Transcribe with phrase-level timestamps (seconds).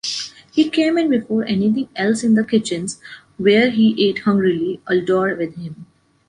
[0.51, 2.99] He came in before anything else in the kitchens,
[3.37, 5.85] where he ate hungrily, Uldor with him.